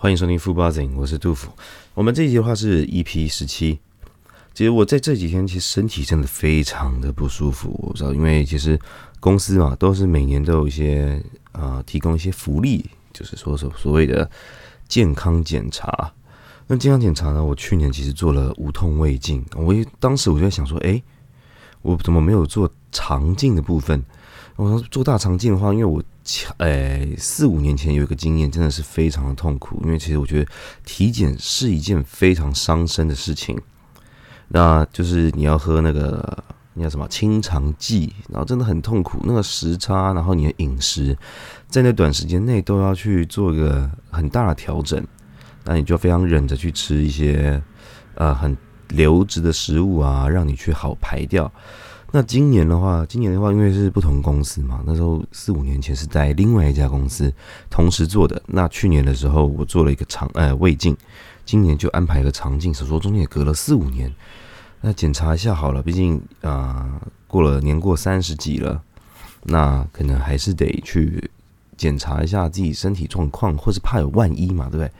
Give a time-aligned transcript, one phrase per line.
[0.00, 1.50] 欢迎收听富 Buzzing，我是杜甫。
[1.92, 3.80] 我们这一集的话是 EP 十七。
[4.54, 8.78] 其实我在这几天其实身体真的非常的不舒服，我知道，因为其实
[9.18, 14.30] 公司嘛都是每年都有一些呃提供一些福利，就是说所所谓的
[14.86, 16.12] 健康检查。
[16.68, 21.02] 那健康检查呢，我去年其实做了无痛胃镜，我当时我就在想说，哎，
[21.82, 24.00] 我怎么没有做肠镜的部分？
[24.58, 30.50] 我说做大肠镜的话，因为我前诶四五年前有一个经验，真的是非常的痛苦，因为其实我觉得
[30.84, 33.56] 体检是一件非常伤身的事情。
[34.48, 36.42] 那就是你要喝那个
[36.74, 39.20] 那叫什么清肠剂，然后真的很痛苦。
[39.24, 41.16] 那个时差，然后你的饮食，
[41.68, 45.00] 在那短时间内都要去做一个很大的调整。
[45.62, 47.62] 那你就非常忍着去吃一些
[48.16, 48.56] 呃很
[48.88, 51.48] 流质的食物啊，让你去好排掉。
[52.10, 57.32] 那今年的话，今年的话，因为是不同公司嘛，那时候四五年前是在另外一家公司
[57.68, 58.42] 同时做的。
[58.46, 60.96] 那去年的时候，我做了一个肠呃胃镜。
[61.44, 64.12] 今年就安排一个肠镜手术，中间也隔了四五年，
[64.82, 68.82] 那检查一下好了，毕竟啊过了年过三十几了，
[69.44, 71.30] 那可能还是得去
[71.76, 74.90] 检查一下自己身体状况，或是怕有万一嘛，对不对？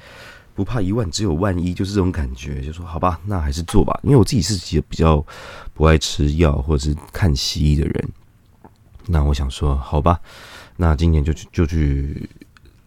[0.59, 3.97] 不怕一万，只有万一，就是这种感觉，就说好吧，那还是做吧。
[4.03, 5.25] 因为我自己是比较
[5.73, 8.09] 不爱吃药或者是看西医的人，
[9.07, 10.21] 那我想说好吧，
[10.77, 12.29] 那今年就去就去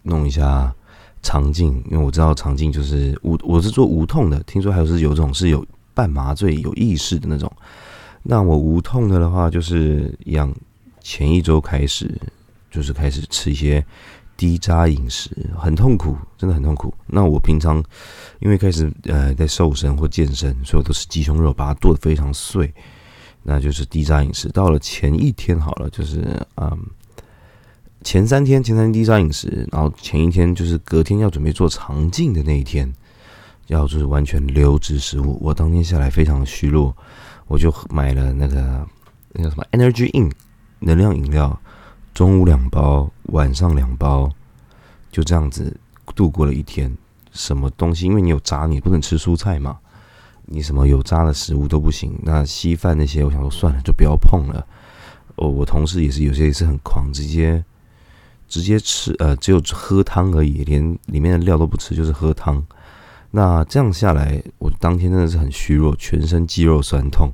[0.03, 0.75] 弄一下。
[1.23, 4.41] 肠镜，因为我知道肠镜就是无，我是做无痛的。
[4.41, 7.51] 听说还有是有种是有半麻醉、有意识的那种。
[8.23, 10.51] 那我无痛的的话，就是一样，
[10.99, 12.11] 前一周开始
[12.71, 13.85] 就是开始吃一些
[14.41, 16.91] 低渣饮食，很痛苦，真的很痛苦。
[17.05, 17.77] 那我平常
[18.39, 22.73] 因为开始呃在瘦身或健身，所以都是鸡胸肉，把它剁得非常碎，
[23.43, 24.49] 那就是低渣饮食。
[24.49, 26.75] 到了前一天好了，就是嗯。
[28.03, 32.91] 前三天，前三天低渣饮食，然后前一天就是隔天要准备做肠镜的那一天，
[33.67, 35.37] 要就是完全流质食物。
[35.39, 36.97] 我当天下来非常的虚弱，
[37.45, 38.87] 我就买了那个
[39.33, 40.31] 那个什么 Energy In
[40.79, 41.55] 能量饮料，
[42.11, 44.27] 中午两包，晚上两包，
[45.11, 45.75] 就这样子
[46.15, 46.95] 度过了一天。
[47.31, 48.05] 什么东西？
[48.05, 49.77] 因为你有渣，你不能吃蔬菜嘛，
[50.45, 52.17] 你什么有渣的食物都不行。
[52.23, 54.65] 那稀饭那些，我想说算了，就不要碰了。
[55.35, 57.63] 哦，我同事也是有些也是很狂，直接。
[58.47, 62.61] 直接吃，呃，只有喝汤而已，连里面的料都不吃，就是喝汤。
[63.31, 67.31] 那这样下来，我当天真的是很虚弱，全身肌肉酸痛。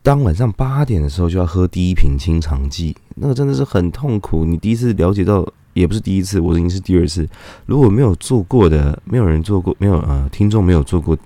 [0.00, 4.44] 当晚上八点的时候就要喝第一瓶清肠剂，那个真的是很痛苦。
[4.44, 5.44] 你第一次了解到，
[5.80, 7.28] 也不是第一次，我已经是第二次。
[7.66, 11.18] 如果没有做过的，没有人做过，没有呃，听众没有做过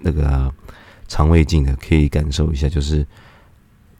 [0.00, 0.52] 那个
[1.08, 3.06] 肠胃镜的，可以感受一下，就是。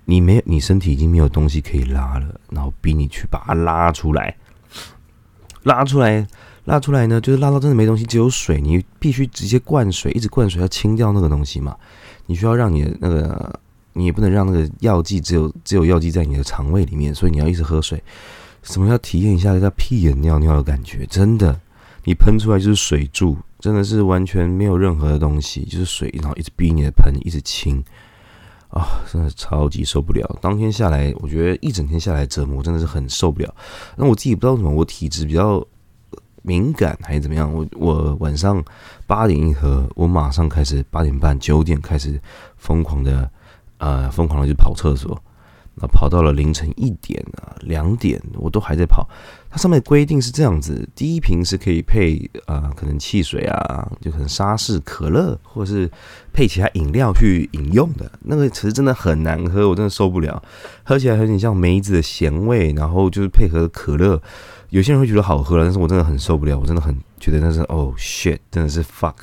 [0.05, 4.37] 你没有，你身体已经没有东西可以拉了，然后逼你去把它拉出来，
[5.63, 6.27] 拉出来，
[6.65, 11.77] 拉出来呢，就是拉到真的没东西，只有水，你必须直接灌水，一直灌水，要清掉那个东西嘛。
[12.27, 13.61] 你需要让你的那个，
[13.93, 18.03] 你也不能让那个药剂只有只有药剂在你的肠胃里面，所以你要一直喝水。
[18.63, 21.05] 什么要体验一下叫屁眼尿尿的感觉？
[21.07, 21.61] 真的，
[22.05, 27.83] 你喷出来就是水柱，真的是完全没有任何的东西，就是水，然后一直逼你的喷，一直清。
[28.69, 30.39] 啊，真的超级受不了！
[30.41, 33.55] 当天下来，我觉得一整天下来折磨真的是很受不了。
[33.97, 35.63] 那我自己不知道为什么，我体质比较
[36.41, 37.53] 敏感还是怎么样？
[37.53, 38.65] 我我晚上
[39.07, 42.19] 八点一喝，我马上开始八点半九点开始
[42.57, 43.31] 疯狂的
[43.77, 45.23] 呃疯狂的去跑厕所。
[45.75, 49.09] 那跑到了凌晨一点啊，两点我都还在跑。
[49.51, 55.91] 它上面规定是这样子：第一瓶是可以配啊，可能汽水啊，就可能沙士、可乐，或者是
[56.33, 58.11] 配其他饮料去饮用的。
[58.23, 60.43] 那个其实真的很难喝，我真的受不了，
[60.83, 64.21] 喝起来有点像梅子的咸味，然后就是配合可乐。
[64.71, 69.15] 有些人会觉得好喝了，但是我真的很受不了，我真的很觉得那是哦 shit，真的是 fuck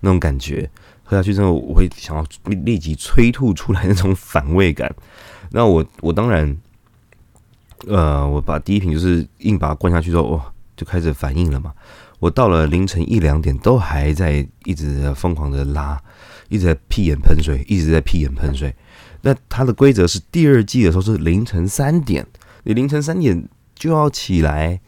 [0.00, 0.70] 那种感觉。
[1.04, 4.92] 喝下去之后，我会想要立即催吐出来那种反胃感。
[5.50, 6.56] 那我我当然，
[7.86, 11.72] 呃，我把第一瓶就是硬把它灌下去之后，哇，就开始反应了嘛。
[12.18, 16.00] 我到了凌晨一两点都还在一直疯狂的拉，
[16.48, 18.74] 一直在屁眼喷水，一直在屁眼喷水。
[19.20, 22.26] 那它的规则是第二季的时候是凌晨三点，
[22.64, 24.80] 你凌晨三点就要起来，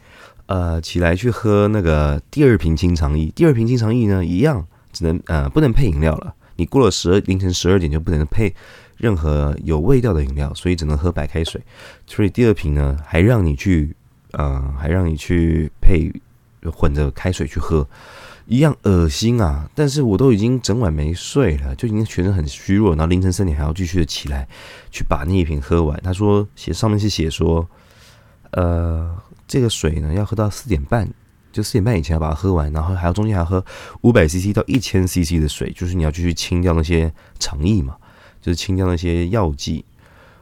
[0.47, 3.31] 呃，起来去喝那个第二瓶清肠液。
[3.35, 6.33] 第二瓶清肠液呢，一样只能呃不能配饮料了。
[6.55, 8.53] 你过了十二凌晨十二点就不能配。
[8.99, 11.59] 任何有味道的饮料，所以只能喝白开水。
[12.05, 13.95] 所以第二瓶呢，还让你去，
[14.33, 16.11] 呃，还让你去配
[16.71, 17.87] 混着开水去喝，
[18.45, 19.69] 一样恶心啊！
[19.73, 24.47] 但是我都已经整晚没睡了，就已经全身很虚弱，然后凌晨三点还要继续的起来
[24.91, 25.99] 去把那一瓶喝完。
[26.03, 27.67] 他说写上面是写说，
[28.51, 29.15] 呃，
[29.47, 31.09] 这个水呢要喝到四点半
[31.51, 33.63] 就四点半以前要把它喝完，然后还要中间还要喝
[34.01, 37.95] 五百 CC 到一千 CC 的水，就是你要继续清掉那些肠液嘛，
[38.41, 39.83] 就是清掉那些药剂。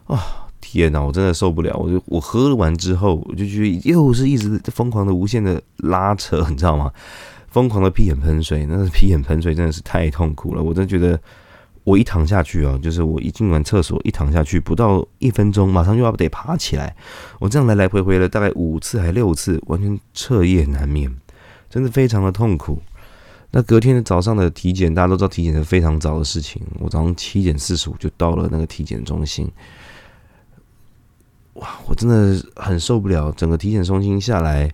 [0.06, 1.76] 啊，天哪，我真的受不了！
[1.78, 6.92] 我就我喝完之后，我就觉得又是一直疯狂的无限的拉扯，你知道吗？
[7.50, 10.62] 疯狂的屁眼喷水，那个屁眼喷水真的是太痛苦了。
[10.62, 11.20] 我真的觉得，
[11.84, 16.96] 我一躺下去啊，就是我一进完厕所一躺下去，不到一分钟，马上就要得爬起来。
[17.40, 21.14] 我这样来来回回了大概五次还六次，完全彻夜难眠，
[21.70, 22.82] 真的非常的痛苦。
[23.52, 26.62] 那隔天的早上的体检，大家都知道体检是非常早的事情。
[26.80, 29.50] 我早上七点四十五就到了那个体检中心。
[31.54, 34.72] 哇，我真的很受不了，整个体检中心下来，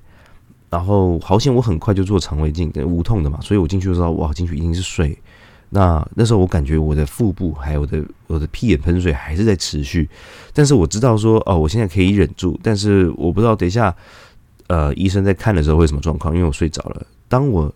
[0.69, 5.17] 然后好险我很快就做肠胃镜，无痛的嘛，所以我进去的时候，哇，进去已经是睡。
[5.69, 10.09] 那那时候我感觉我的腹部还有我的我的屁眼喷水还是在持续，
[10.51, 13.95] 但是我知道说哦，我现在可以忍住，但是我不知道等一下，
[14.67, 17.05] 呃，医生在看的时候会什么状况，因为我睡着了。
[17.27, 17.73] 当我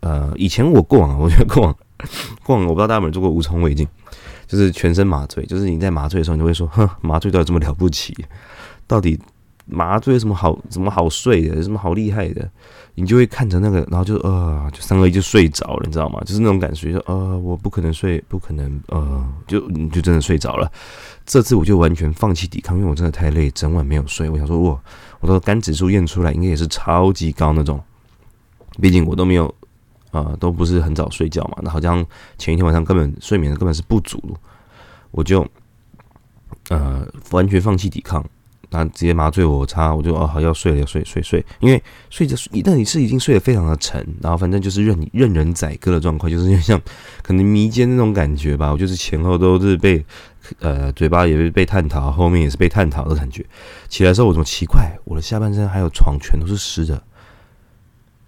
[0.00, 1.76] 呃以前我过往，我觉得过往
[2.44, 3.86] 过往，我不知道大家有没有做过无痛胃镜。
[4.46, 8.16] 就是全身麻醉，就是你在麻醉的时候，你会说：“哼，麻醉到底这么了不起？
[8.86, 9.20] 到底
[9.66, 11.56] 麻醉有什么好、什么好睡的？
[11.56, 12.48] 有什么好厉害的？”
[12.96, 16.18] 你就会看着那个，然后就呃，就三个一就睡着了，你知道吗？
[16.24, 20.72] 就是那种感觉，说：“呃，我不可能睡，不可能，呃，就你就真的睡着了。”
[21.26, 24.30] 这次我就完全放弃抵抗，因为我真的太累，整晚没有睡。
[24.30, 24.80] 我想说，哇，
[25.20, 27.78] 我的肝指数验出来应该也是超级高那种，
[28.80, 29.54] 毕竟我都没有。
[30.10, 32.04] 啊，都不是很早睡觉嘛，那好像
[32.38, 34.22] 前一天晚上根本睡眠根本是不足，
[35.10, 35.46] 我就
[36.70, 38.24] 呃完全放弃抵抗，
[38.70, 46.80] 那直接麻醉我擦，我就哦好要睡了，要睡睡睡，因为睡着睡，但你是已经睡得非常的沉，然后反正就是任任人宰割的状况，就是像
[47.22, 50.04] 可能迷奸那种感觉吧，我就是前后都是被
[50.60, 53.44] 呃嘴巴也是被探讨，后面也是被探讨的感觉，
[53.88, 57.02] 起来之后我怎么奇怪，我的下半身还有床全都是湿的。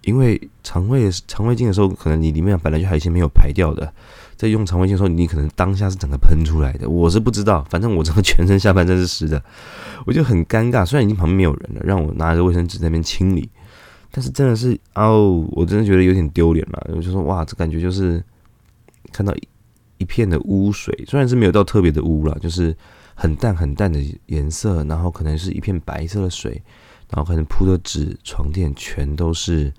[0.03, 3.93] 因为肠胃肠胃镜的时候，可能你里面本来就还有一些没有排掉的，
[4.35, 6.89] 在用肠胃镜的时候，你可能当下是整个喷出来的。
[6.89, 9.43] 我是不知道，反正我整个全身下半身是湿的，
[10.07, 10.83] 我就很尴尬。
[10.83, 13.47] 虽然已经旁边没有人了，让我拿着卫生纸在那边清理，
[14.09, 16.89] 但是真的是哦，我真的觉得有点丢脸了。
[16.95, 18.23] 我就说哇，这感觉就是
[19.11, 19.31] 看到
[19.99, 22.75] 一片的污水，虽然是没有到特别的污了，就是
[23.13, 26.59] 很淡很淡的颜色，然后可能是一片白色的水，
[27.11, 29.71] 然后可能铺的纸床垫全都是。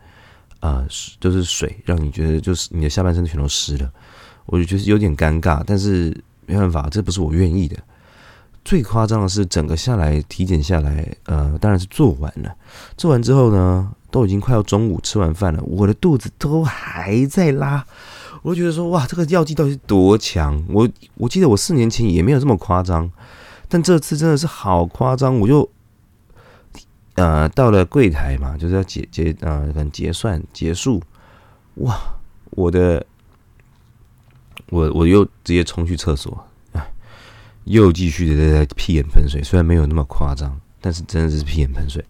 [0.63, 0.87] 啊，
[1.19, 3.91] 就是水，让你觉得就是你的下半身全都湿了，
[4.47, 6.17] 我就觉得有点尴尬，但是
[6.47, 7.77] 没办法，这不是我愿意的。
[8.65, 12.55] 最夸张的是，整个下来体检下来，呃，当然是做完了。
[12.97, 17.85] 做完之后呢，都已经快要中午吃完饭了，我的肚子都还在拉。
[18.43, 20.65] 我就觉得说，哇，这个药剂到底是多强？
[20.69, 23.11] 我我记得我四年前也没有这么夸张，
[23.69, 25.69] 但这次真的是好夸张，我就。
[27.15, 31.03] 呃，到了柜台嘛，就是要结结呃，等结算结束，
[31.75, 32.01] 哇，
[32.51, 33.05] 我的，
[34.71, 36.93] 我我又直接冲去厕所，哎，
[37.65, 42.03] 又继续的在在屁眼喷水，虽然没有那么夸张，但是真的是屁眼喷水。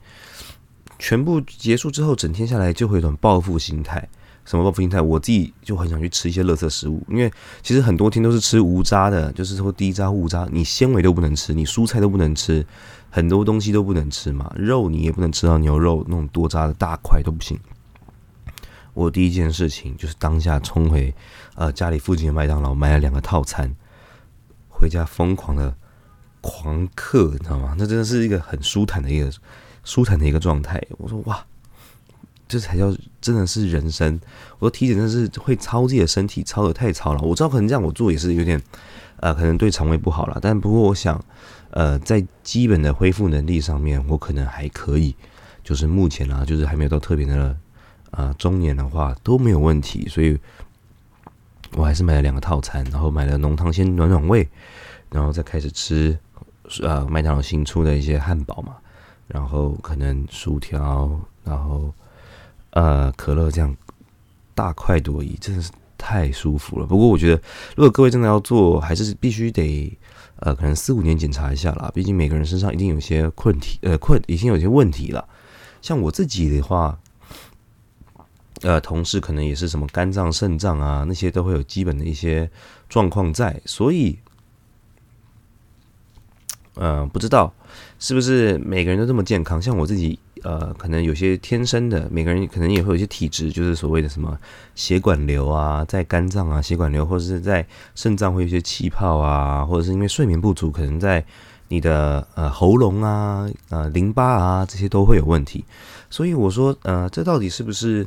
[1.01, 4.09] 全部结束之后，整天下来就会有一种报复心态。
[4.45, 5.01] 什么报复心态？
[5.01, 7.29] 我自己就很想去吃一些垃圾食物，因为
[7.61, 12.65] 其实很多天都是吃无渣的，就是说低渣无渣，你纤维都不能吃，你蔬菜都不能吃。
[13.15, 17.61] 很多东西都不能吃嘛，肉你也不能吃到牛肉那种多渣的大块都不行。
[18.95, 21.15] 我第一件事情就是当下冲回
[21.55, 23.71] 呃家里附近的麦当劳买了两个套餐，
[24.71, 25.77] 回家疯狂的
[26.41, 27.75] 狂嗑，你知道吗？
[27.79, 29.31] 那真的是一个很舒坦的一个
[29.85, 30.83] 舒坦的一个状态。
[30.97, 31.45] 我说哇，
[32.49, 34.19] 这才叫真的是人生。
[34.59, 37.21] 我说体检真是会操自己的身体，操的太操了。
[37.21, 38.59] 我知道可能这样我做也是有点
[39.23, 41.19] 呃，可能对肠胃不好了，但不过我想。
[41.75, 45.17] 呃，在基本的恢复能力上面，我可能还可以，
[45.65, 47.57] 就是目前啊，就是还没有到特别的
[48.11, 50.39] 啊中年的话都没有问题，所以
[51.75, 54.47] 我还是买了两个套餐，然后买了浓汤先暖暖胃，
[55.09, 56.19] 然后再开始吃
[56.83, 58.77] 呃麦当劳新出的一些汉堡嘛，
[59.27, 61.11] 然后可能薯条，
[61.43, 61.91] 然后
[62.73, 63.75] 呃可乐这样
[64.55, 65.71] 大快朵颐，真的是
[66.03, 66.87] 太舒服了。
[66.87, 67.41] 不过我觉得，
[67.77, 69.97] 如果各位真的要做，还是必须得。
[70.45, 75.25] 呃，可能四五年检查一下啦，毕竟每个人身上一定有些困题，呃，困已经有些问题了。
[75.81, 76.99] 像我自己的话，
[78.63, 82.51] 呃，同事可能也是什么肝脏、肾脏啊，那些都会有基本的一些
[82.89, 84.19] 状况在，所以，
[86.75, 87.55] 呃，不知道
[88.01, 89.63] 是不是每个人都这么健康。
[89.63, 90.19] 像我自己。
[90.43, 94.37] 呃，可能有些天生的，每个人可能也会有一些体质，就是所谓的什么
[94.75, 101.25] 血管瘤啊，在肝脏啊，血管瘤或者是在肾脏会有一些气泡啊，或者是因为睡眠不足，可能在
[101.69, 105.65] 你的呃喉咙啊、呃淋巴啊这些都会有问题。
[106.11, 108.07] 所以我说，呃，这到底是不是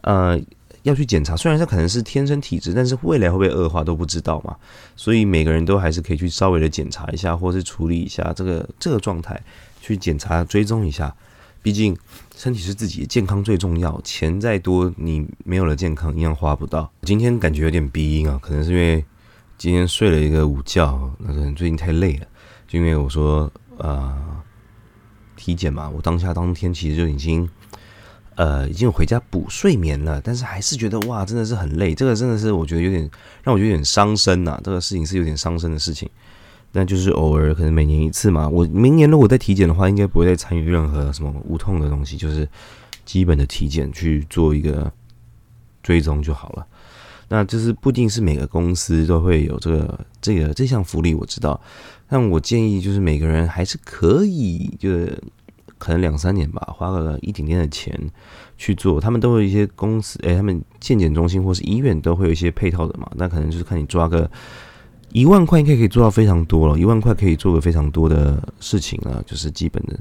[0.00, 0.40] 呃
[0.82, 1.36] 要去检查？
[1.36, 4.56] 虽然这可能是天生体质，但是未来会不会恶化都不知道嘛。
[4.96, 9.40] 所以每个人都还是可以去稍微的检查一下，或是处理一下这个这个状态，
[9.80, 11.14] 去检查追踪一下。
[11.64, 11.96] 毕竟
[12.36, 16.92] 身体是自己健康最重要，钱再多你没有了健康一样花不到。
[17.04, 19.02] 今天感觉有点鼻音啊，可能是因为
[19.56, 22.26] 今天睡了一个午觉，那可能最近太累了。
[22.68, 24.14] 就因为我说呃
[25.36, 27.48] 体检嘛，我当下当天其实就已经
[28.34, 33.10] 呃已经回家补睡眠了，但是还是觉得哇真的是很累，这个真的是我觉得有点
[33.42, 34.60] 让我觉得有点伤身呐。
[34.62, 36.10] 这个事情是有点伤身的事情。
[36.76, 38.48] 但就是偶尔，可能每年一次嘛。
[38.48, 42.48] 我明年如果再体检的话，应该不会再参与任何什么无痛的东西，就是
[43.04, 44.92] 基本的体检去做一个
[45.84, 46.66] 追踪就好了。
[47.28, 51.60] 那就是不一定是每个公司都会有这个这个这项福利，我知道。
[52.08, 55.16] 但我建议就是每个人还是可以，就是
[55.78, 57.96] 可能两三年吧，花个一点点的钱
[58.58, 59.00] 去做。
[59.00, 63.08] 他们都有一些公司，诶，他们健检中心或是医院都会有一些配套的嘛。
[63.14, 64.28] 那可能就是看你抓个。
[65.14, 69.96] 一万块应该可以做到非常多了，一万块可以做个非常多的事情了，就是基本的，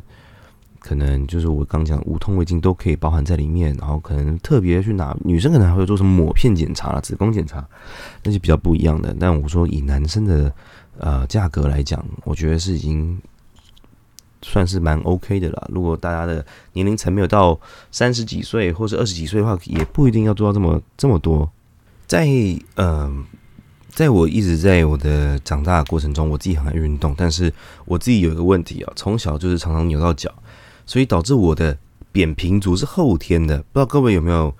[0.79, 7.63] 可能就是我刚讲无痛胃镜都可以包含在里面，然后可能特别去拿女生可能还会做什么抹片检查了、子宫检查，
[8.23, 9.15] 那就比较不一样的。
[9.19, 10.51] 但我说以男生的
[10.97, 13.21] 呃价格来讲，我觉得是已经
[14.41, 15.69] 算是蛮 OK 的了。
[15.71, 17.59] 如果大家的年龄层没有到
[17.91, 21.47] 三十几岁或者二十几岁的话，也不一定要做到这么这么多，
[22.07, 22.27] 在
[22.77, 23.23] 嗯。
[23.95, 27.53] 在我一直在我的长大的过程中，我自己很爱运动，但是
[27.85, 30.33] 我自己有一个问题啊，从小就是常常扭到脚，
[30.85, 31.77] 所以导致我的
[32.11, 33.57] 扁平足是后天的。
[33.57, 34.51] 不知道各位有没有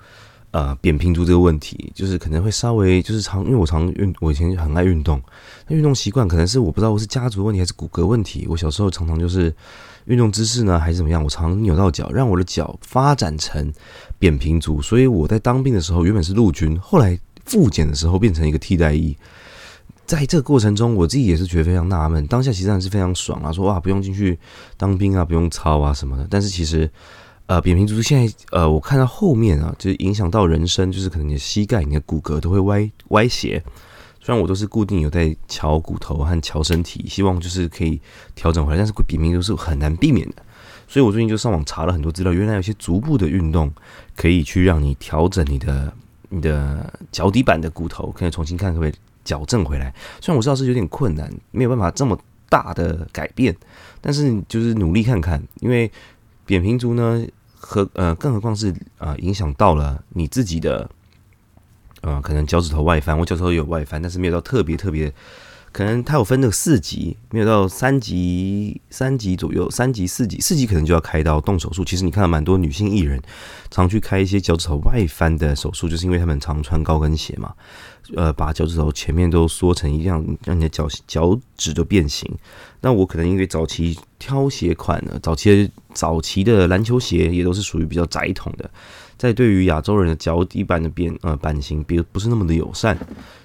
[0.52, 1.90] 呃扁平足这个问题？
[1.96, 5.20] 就是可能会稍微就是常因为我常运，我以前很爱运动，
[5.66, 8.46] 那运动习惯可能是我不知道我是家族问题还是骨骼问题。
[8.48, 9.52] 我小时候常常就是
[10.04, 13.72] 运动姿势呢还是怎么样，我常扭到脚，让我的脚发展成
[14.16, 14.80] 扁平足。
[14.80, 17.18] 所以我在当兵的时候原本是陆军，后来。
[17.44, 19.16] 复检的时候变成一个替代役，
[20.06, 22.26] 在这个过程中，我自己也是觉得非常纳闷。
[22.26, 24.38] 当下其实还是非常爽啊，说哇不用进去
[24.76, 26.26] 当兵啊，不用操啊什么的。
[26.30, 26.90] 但是其实，
[27.46, 33.62] 呃，扁平足现在呃，我看到后面啊，就是影响到人生，就是可能你的膝盖、你的骨骼都会歪歪斜。
[34.20, 38.00] 虽然我都是固定有在敲骨头和敲身体，希望就是可以
[38.34, 40.36] 调整回来，但是扁平足是很难避免的。
[40.88, 43.72] 所以我最近就上网查了很多资料，原来有些足部的运动
[44.16, 45.92] 可以去让你调整你的。
[46.34, 48.92] 你的脚底板的骨头可以重新看，可不可以
[49.24, 49.94] 矫正回来？
[50.20, 53.54] 虽然我知道是有点困难，没有办法这么大的改变，
[54.00, 55.40] 但是就是努力看看。
[55.60, 55.88] 因为
[56.44, 57.24] 扁平足呢，
[57.54, 60.90] 和呃，更何况是啊，影响到了你自己的，
[62.00, 63.16] 呃，可能脚趾头外翻。
[63.16, 65.12] 我脚趾头有外翻，但是没有到特别特别。
[65.74, 71.84] 可能它有分那个四级，没有到三级，三级左右，三级、四级，四级可能就要开刀动手术。
[71.84, 73.20] 其实你看到蛮多女性艺人
[73.72, 77.52] 常去开一些脚趾头外翻的手术，就是因为他们常穿高跟鞋嘛，
[78.14, 82.30] 呃，把脚趾头前面都缩成一样，让你的脚脚趾就变形。
[82.80, 88.70] 那我可能因为早期挑鞋款呢，早期早期的篮球鞋也都是属于比较窄筒的，
[89.18, 92.96] 在对于亚洲人的脚底板的变呃版型，比不是那么的友善，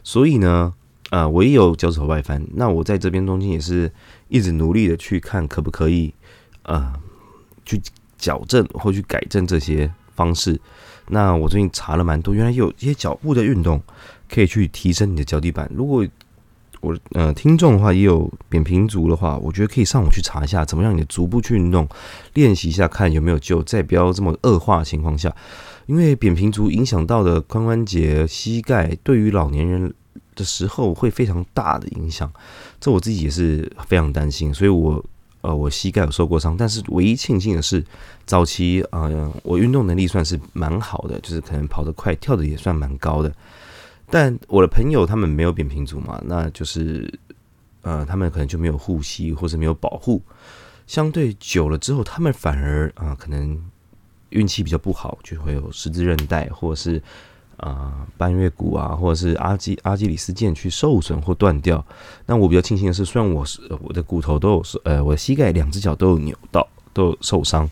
[0.03, 0.75] 所以呢。
[1.11, 3.91] 呃，我也有脚趾头外翻，那我在这边中间也是
[4.27, 6.13] 一直努力的去看可不可以，
[6.63, 6.93] 呃，
[7.65, 7.81] 去
[8.17, 10.59] 矫正或去改正这些方式。
[11.07, 13.81] 那我最近查了蛮多，原来有一些脚部的运动
[14.31, 15.67] 可以去提升你的脚底板。
[15.73, 16.05] 如果
[16.81, 21.89] 我呃听众的话也有扁平足的话，我觉得可以上网去查一下，怎么让你的足部去运动，
[22.35, 25.35] 练习一下看有没有救，在不要这么恶化的情况下，
[25.87, 29.91] 因为扁平足影响到的髋关节、膝盖，对于老年人。
[30.39, 32.31] 的时候会非常大的影响，
[32.79, 35.03] 这我自己也是非常担心，所以我
[35.41, 37.83] 呃我膝盖有受过伤，但是唯一庆幸的是，
[38.25, 39.09] 早期啊
[39.43, 43.29] 我运动能力算是蛮好的，就是可能跑得快，跳的也算蛮高的。
[44.09, 47.13] 但我的朋友他们没有扁平足嘛，那就是
[47.81, 50.21] 呃他们可能就没有护膝或者没有保护，
[50.87, 53.61] 相对久了之后，他们反而啊可能
[54.29, 57.03] 运气比较不好，就会有十字韧带或者是。
[57.59, 61.83] 啊，半月骨啊，或者是阿基阿基里斯腱去受损或断掉。
[62.25, 67.69] 那我比较庆幸的是，虽然我是我的骨头都有呃，我的膝盖两只脚都有扭到，都有受伤，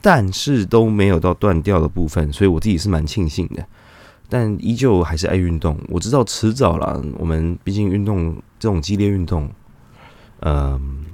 [0.00, 3.66] 但是都没有到断掉的部分，所以我自己是蛮庆幸的。
[4.28, 5.76] 但依旧还是爱运动。
[5.88, 9.50] 我知道迟早了，我们毕竟运动这种激烈运动，
[10.40, 11.04] 嗯，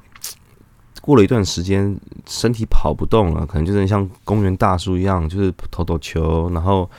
[1.00, 6.90] 过了一段时间，身体跑不动了，可能就是像公园大叔一样，就是投投球，然后。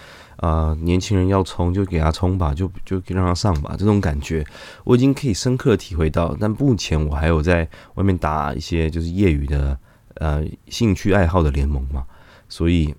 [0.44, 4.46] 啊，年轻人要冲就给他冲吧，就就让他上吧，这种感觉
[4.84, 6.36] 我已经可以深刻体会到。
[6.38, 9.80] 但目前我还有在外面打一些就是业余的
[10.16, 12.04] 呃兴趣爱好的联盟嘛，
[12.50, 12.94] 所以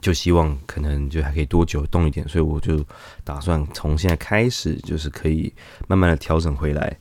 [0.00, 2.82] 就希望可能就还可以多久动一点，所以我就
[3.22, 5.52] 打算从现在开始就是可以
[5.86, 6.96] 慢慢的调整回来。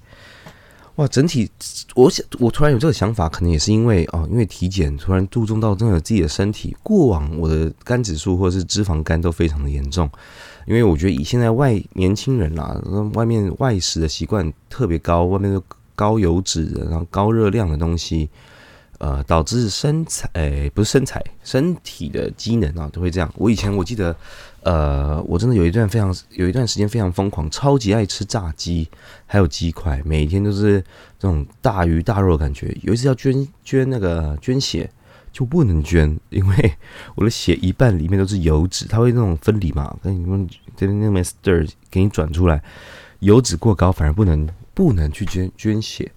[0.96, 1.50] 哇，整体
[1.94, 6.76] 我想，我突然有这个想法，可能也是因为哦，因为体检突然注重到真的自己的身体。
[6.82, 10.10] 过往我的肝指数或者是脂肪肝都非常的严重，
[10.66, 12.82] 因为我觉得以现在外年轻人啦，
[13.14, 15.62] 外面外食的习惯特别高，外面的
[15.96, 18.30] 高油脂的，然后高热量的东西。
[18.98, 23.32] 呃，导致身材，诶，不是身材，身体的机能啊，都会这样。
[23.36, 24.16] 我以前我记得，
[24.64, 28.88] 呃，我真的有一段非常，有一段时间非常疯狂，超级爱吃炸鸡，
[29.26, 30.82] 还有鸡块，每天都是
[31.20, 32.76] 这种大鱼大肉的感觉。
[32.84, 34.90] 有一次要捐捐那个捐血，
[35.32, 36.74] 就不能捐，因为
[37.16, 40.48] 我的血一半里面都是油脂，它会那种分离嘛，跟你们
[40.78, 42.64] 这边那边 stir 给你转出来，
[43.20, 46.10] 油脂过高反而不能不能去捐捐血。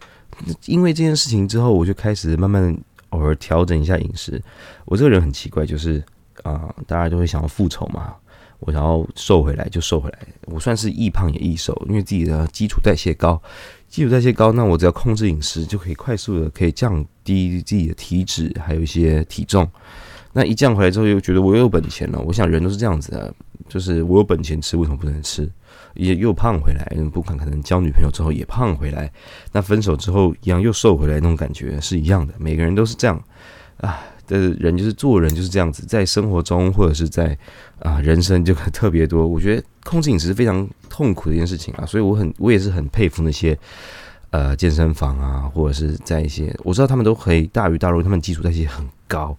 [0.67, 2.77] 因为这件事情之后，我就开始慢慢
[3.11, 4.41] 偶尔调整一下饮食。
[4.85, 6.03] 我这个人很奇怪，就是
[6.43, 8.15] 啊，大家都会想要复仇嘛，
[8.61, 10.19] 我想要瘦回来就瘦回来。
[10.47, 13.41] 我算是易胖也易瘦，因为自己的基础代谢高，
[13.89, 19.69] 基础代谢高，那我只要控制饮食，就可以快速的可以降低自己的体脂，还有一些体重。
[20.33, 22.21] 那一降回来之后，又觉得我又有本钱了。
[22.21, 23.35] 我想人都是这样子的，
[23.69, 25.51] 就是我有本钱吃，为什么不能吃？
[25.99, 29.13] 也又胖回来，不管可能交女朋友之后也胖回来，
[29.51, 32.33] 那分手之后一样又瘦回来，那种感觉是一样的。
[32.39, 33.21] 每个人都是这样
[33.79, 37.37] 啊，的人就是做人就是这样子，在生活中或者是在
[37.81, 39.27] 啊人生就特别多。
[39.27, 43.59] 我觉得控制饮食是非常痛苦的一件事情啊， 所以我很我也是很佩服那些
[44.31, 49.37] 呃健身房啊，或者是在一些我知道他们都可以大鱼大肉，他们基础代谢很高，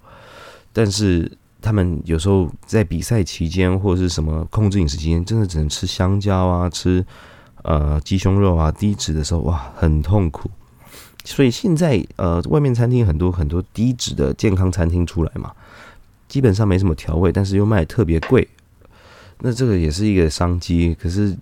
[0.73, 1.31] 但是。
[1.61, 7.05] 他们有时候在比赛期间或者是什么控制饮食期间，真的只能吃香蕉啊，吃
[7.63, 10.49] 呃鸡胸肉啊，低脂的时候哇，很痛苦。
[11.25, 15.51] 所以现在呃，外面餐厅很多很多低脂的健康餐厅出来嘛，
[16.29, 18.47] 基本上没什么调味，但是又卖特别贵。
[19.39, 21.37] 那这个也是一个商机，可是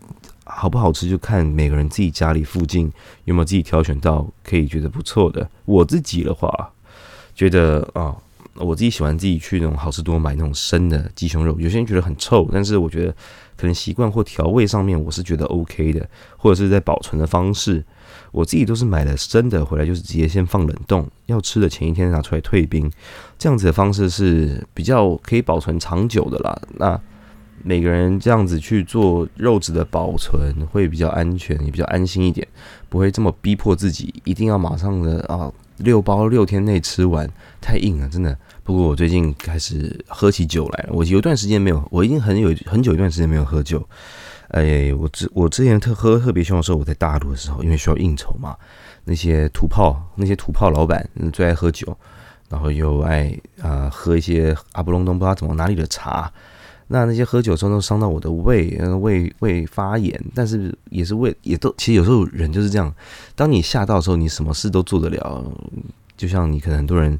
[0.45, 2.91] 好不好吃就看每个人自己家里附近
[3.25, 5.47] 有没有自己挑选到可以觉得不错的。
[5.65, 6.71] 我自己的话，
[7.35, 8.15] 觉得啊。
[8.59, 13.11] 我自己喜欢自己去那种好事多买那种生的鸡胸肉，有些人觉得很臭，但是我觉得
[13.55, 17.83] 可能习惯或调味上面我是觉得 OK 的，或者是在保存的方式，
[18.31, 22.91] 我自己都是买了生的回来，就是直接先放冷冻，要吃的前一天拿出来退冰，
[23.37, 26.59] 这样子的方式是比较可以保存长久的啦。
[26.75, 26.99] 那
[27.63, 32.47] 每个人这样子去做肉质的保存会比较安全，也比较安心一点，
[32.87, 38.37] 不会这么逼迫自己一定要马上的啊六包六天内吃完，太硬了，真的。
[38.67, 40.89] 不过我最近开始喝起酒来了。
[40.91, 43.81] 我有段时间没有，我已经很有很久一段时间没有喝酒。
[44.49, 48.57] 哎，我之我之前特喝特别凶的时候，我在大陆的时候，因为需要应酬嘛，
[49.05, 51.97] 那些土炮那些土炮老板最爱喝酒，
[52.49, 56.29] 然后又爱啊喝一些阿布隆东不知道怎么哪里的茶。
[56.87, 62.93] 那那些喝酒之后都伤到我的胃，胃胃发炎，但是也是胃也都其实有时候人就是这样，
[63.33, 65.41] 当你吓到的时候，你什么事都做得了。
[66.17, 67.17] 就像你可能很多人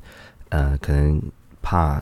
[0.49, 1.21] 呃可能。
[1.67, 2.01] 怕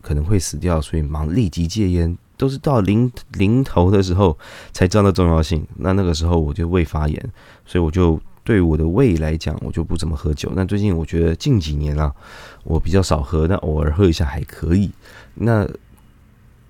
[0.00, 4.38] 可能会死掉，所以忙立即戒烟，都是到临临头的时候
[4.72, 5.66] 才知道的重要性。
[5.78, 7.32] 那那个时候我就胃发炎，
[7.66, 10.52] 所以我就对我的胃来讲，我就不怎么喝酒。
[10.54, 12.14] 那最近我觉得近几年啊，
[12.62, 14.88] 我比较少喝，那偶尔喝一下还可以。
[15.34, 15.68] 那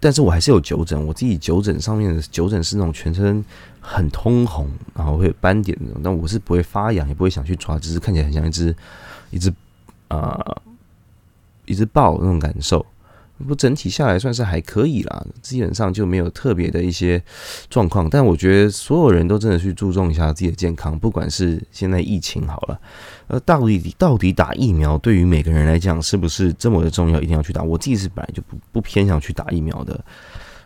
[0.00, 3.44] 但是我还是有酒疹，我自己酒疹上面的酒疹是那种全身
[3.83, 8.74] 很通红，然后会有斑点那种，但我是不会发痒，也不会想去抓，只是看起来很像一只
[9.31, 9.53] 一只
[10.09, 10.40] 啊。
[11.70, 12.85] 一直爆那种感受，
[13.46, 17.22] 不整体下来算是还可以啦，基本上就没有特别的一些
[17.70, 18.11] 状况。
[18.11, 22.80] 但我觉得所有人都真的去注重一下自己的健康，不管是现在疫情好了，
[23.28, 27.62] 呃，到底到底打疫苗对于每个人来讲是不是这么的重要，一定要去打？
[27.62, 29.98] 我自己是本来就不不偏向去打疫苗的。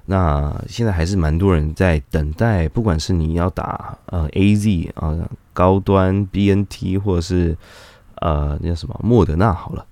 [0.07, 5.17] 那现在还是蛮多人在等待，不管是你要打呃 A Z 啊
[5.53, 7.57] 高端 B N T 或者是
[8.17, 9.87] 呃那叫什么莫德纳好了。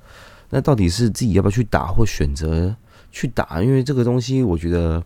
[0.55, 2.77] 那到底是自己要不要去打，或选择
[3.11, 3.63] 去打？
[3.63, 5.03] 因为这个东西，我觉得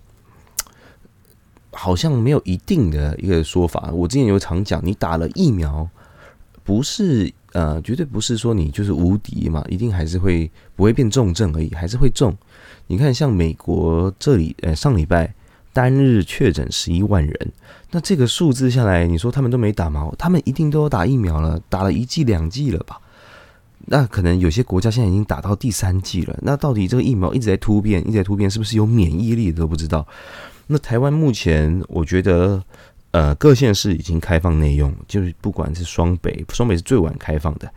[1.71, 3.93] 好像没有一定的一个说法。
[3.93, 5.89] 我之前有常讲，你打了疫苗，
[6.65, 12.37] 不是呃，绝对不是说你就是无敌嘛，一定还是会不会变重症而已，还是会重。
[12.89, 15.33] 你看，像美国这里，呃，上礼拜
[15.73, 17.53] 单日确诊十一万人，
[17.93, 20.11] 那这个数字下来，你说他们都没打吗？
[20.19, 23.01] 他们一定都有打疫苗了，打了一剂两剂了吧？
[23.87, 30.07] 那可能有些国家现在已经打到第三季了，那到底这个疫苗一直在突变，一直在突变，是不是有免疫力都不知道？
[30.67, 32.63] 那台湾目前我觉得，
[33.13, 37.73] 呃，各县市已经开放内用，就是不管是双北，双北是最晚开放的，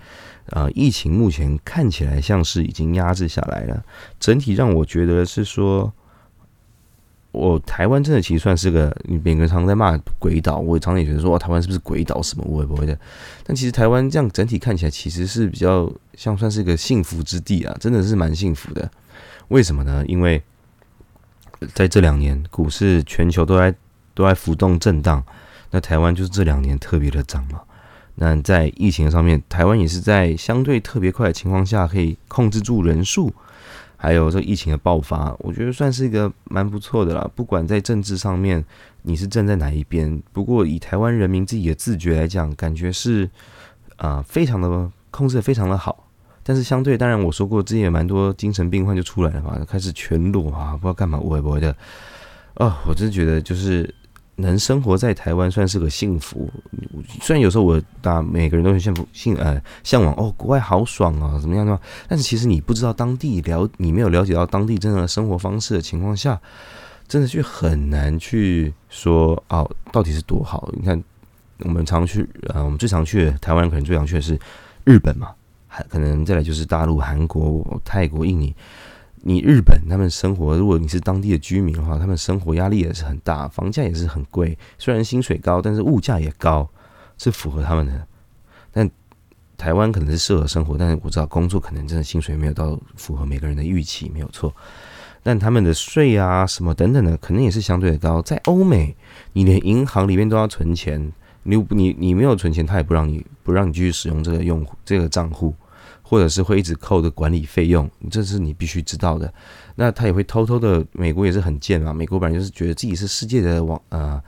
[0.47, 3.83] 呃，疫情目前看起来像是已经压制下来了，
[4.19, 5.93] 整体让我觉得是说。
[7.31, 12.43] 我台湾真的其实算是个，你每个人常在骂鬼岛，我常常也觉得说，哇台湾是不是鬼岛什么？
[12.47, 12.99] 我也不会的。
[13.43, 18.89] 但其实台湾这样整体看起来，其实是比较像算是一个幸福之地啊，真的是蛮幸福的。
[19.49, 20.03] 为什么呢？
[20.07, 20.41] 因为
[21.75, 23.73] 在这两年股市全球都在
[24.15, 25.23] 都在浮动震荡，
[25.69, 27.61] 那台湾就是这两年特别的涨嘛。
[28.15, 33.31] 那在疫情上面，台湾也是在相对特别快的情况下，可以控制住人数。
[34.01, 37.29] 还有这疫情的爆发，我觉得算是一个蛮不错的啦。
[37.35, 38.63] 不管在政治上面
[39.01, 43.29] 你是站在哪一边，不过以台湾人民自己的自觉来讲，感觉是
[43.97, 46.07] 啊非常的控制的非常的好。
[46.43, 51.75] 但是相对，当然我说过，之前也蛮多精神病患就出来了嘛，开始全裸啊，不知道干嘛，会不会的。
[52.55, 53.93] 哦，我真的觉得就是。
[54.39, 56.49] 能生活在台湾算是个幸福，
[57.21, 61.79] 虽然有时候我大每个人都很幸福，幸呃向往哦，国外好爽啊，怎么样的？
[62.07, 66.39] 但是其实你不知道当地了，你没有了解到当地真正的生活方式的情况下，
[67.07, 70.71] 真的去很难去说哦，到底是多好？
[70.73, 71.03] 你看，
[71.59, 74.39] 我们常去呃，我们最常去的台湾可能最常去的是
[74.85, 75.31] 日本嘛，
[75.67, 78.55] 还可能再来就是大陆、韩国、泰国、印尼。
[79.21, 84.57] 你日本他们生活，如果你是当地的居民的话，他们生活压力也是很大，房价也是很贵。
[84.77, 86.69] 虽然薪水高，但是物价也高，
[87.17, 88.07] 是符合他们的。
[88.71, 88.89] 但
[89.57, 94.53] 台湾可能是适合生活，但是我知道工作可能真的薪水没有到符合每个人的预期，没有错。
[95.21, 98.21] 但他们的税啊什么等等的，可能也是相对的高。
[98.21, 98.95] 在欧美，
[99.33, 101.11] 你连银行里面都要存钱，
[101.43, 105.53] 你你你没有存钱，他也不让你不让你继续使用这个用户这个账户。
[106.09, 109.31] 或者是会一直扣的管理费用，这是你必须知道的。
[109.75, 111.93] 那他也会偷偷的，美国也是很贱嘛。
[111.93, 114.19] 美国本来就是觉得自己是世界的王呃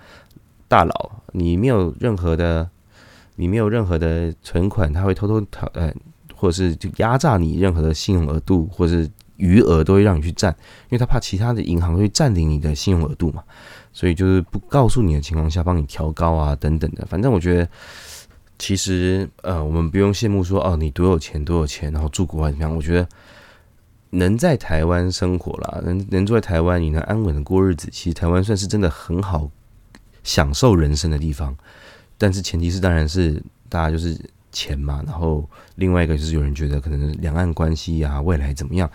[0.67, 2.69] 大佬，你没有任何的，
[3.35, 5.91] 你没有任何的存款，他会偷偷讨呃，
[6.35, 10.55] 或者是就压榨你任何的信用额度或者是余额都会让你去占，
[10.89, 13.41] 因为他怕其他的银行会占领你的信用额度嘛，
[13.91, 17.03] 所以就是不告诉你的情况下帮你调高啊等等的。
[17.07, 17.67] 反正我觉得。
[18.61, 22.75] 其实，呃，我们不用羡慕说哦，你多有钱，多有钱，然后住国外怎么样？
[22.75, 23.09] 我觉得
[24.11, 29.49] 能在台湾生活啦，能能住在台湾，你能安稳的过日子，其实台湾算是真的很好
[30.23, 31.57] 享受人生的地方。
[32.19, 34.15] 但是前提是，当然是大家就是
[34.51, 35.03] 钱嘛。
[35.07, 35.43] 然后
[35.77, 38.87] 另外一个就是有人觉得可能两岸关系啊，未来怎么样？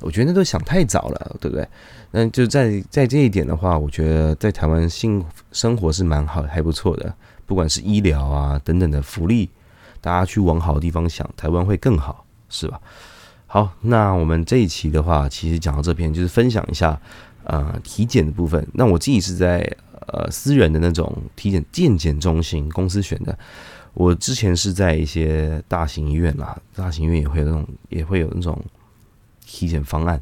[0.00, 1.66] 我觉得那都想太早了，对不对？
[2.10, 7.14] 那就在在这一点的话，我觉得在台湾幸生活是蛮好，还不错的。
[7.46, 9.48] 不管是医疗啊等等的福利，
[10.00, 12.80] 大家去往好的地方想，台湾会更好，是吧？
[13.46, 17.00] 好，那我们这一期的话，其实讲到这边，就是分享一下
[17.44, 18.66] 呃体检的部分。
[18.72, 19.60] 那我自己是在
[20.06, 23.38] 呃私人的那种体检健检中心公司选的，
[23.92, 28.60] 我之前是在一些大型医院啦，大型医院也会有那种也会有那种
[29.44, 30.20] 体检方案。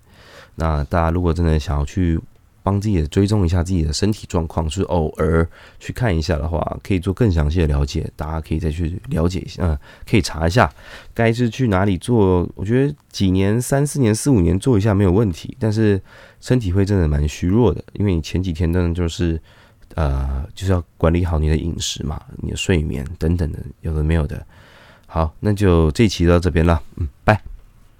[0.56, 2.20] 那大家如果真的想要去。
[2.62, 5.46] 帮自己追踪一下自己的身体状况，是偶尔
[5.80, 8.08] 去看一下的话，可以做更详细的了解。
[8.16, 10.72] 大家可以再去了解一下，嗯，可以查一下
[11.12, 12.48] 该是去哪里做。
[12.54, 16.00] 我觉得几年、三四年、四五年做一下没有问题，但是
[16.40, 19.40] 身体会真的蛮虚弱的，因为你前几天真的就是
[19.94, 24.44] 呃，就是要管理好你的饮食嘛，你的睡眠等等的，有的没有的。
[25.06, 27.51] 好，那就这期到这边了，嗯，拜。